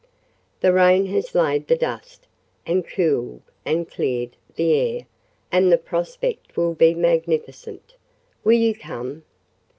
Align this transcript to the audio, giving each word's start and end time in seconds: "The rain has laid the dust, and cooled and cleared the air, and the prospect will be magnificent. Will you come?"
"The 0.61 0.73
rain 0.73 1.05
has 1.13 1.35
laid 1.35 1.67
the 1.67 1.75
dust, 1.75 2.25
and 2.65 2.83
cooled 2.87 3.43
and 3.63 3.87
cleared 3.87 4.35
the 4.55 4.73
air, 4.73 5.05
and 5.51 5.71
the 5.71 5.77
prospect 5.77 6.57
will 6.57 6.73
be 6.73 6.95
magnificent. 6.95 7.93
Will 8.43 8.57
you 8.57 8.73
come?" 8.73 9.25